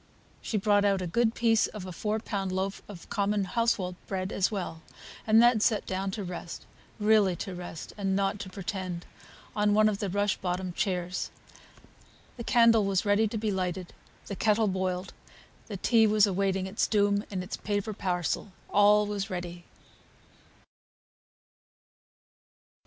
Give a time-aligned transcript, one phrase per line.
[0.41, 4.31] She brought out a good piece of a four pound loaf of common household bread
[4.31, 4.81] as well,
[5.27, 6.65] and then sat down to rest,
[6.99, 9.05] really to rest, and not to pretend,
[9.55, 11.29] on one of the rush bottomed chairs.
[12.37, 13.93] The candle was ready to be lighted,
[14.25, 15.13] the kettle boiled,
[15.67, 19.65] the tea was awaiting its doom in its paper parcel; all was ready.